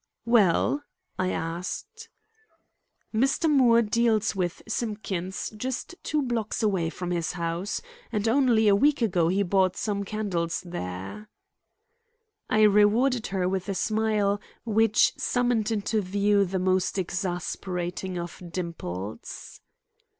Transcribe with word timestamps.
"Well?" 0.25 0.81
I 1.19 1.29
asked. 1.29 2.09
"Mr. 3.13 3.47
Moore 3.47 3.83
deals 3.83 4.35
with 4.35 4.63
Simpkins, 4.67 5.51
just 5.55 5.93
two 6.01 6.23
blocks 6.23 6.63
away 6.63 6.89
from 6.89 7.11
his 7.11 7.33
house; 7.33 7.83
and 8.11 8.27
only 8.27 8.67
a 8.67 8.75
week 8.75 9.03
ago 9.03 9.27
he 9.27 9.43
bought 9.43 9.77
some 9.77 10.03
candles 10.03 10.61
there." 10.65 11.29
I 12.49 12.63
rewarded 12.63 13.27
her 13.27 13.47
with 13.47 13.69
a 13.69 13.75
smile 13.75 14.41
which 14.65 15.13
summoned 15.19 15.69
into 15.69 16.01
view 16.01 16.45
the 16.45 16.57
most 16.57 16.97
exasperating 16.97 18.17
of 18.17 18.41
dimples. 18.51 19.61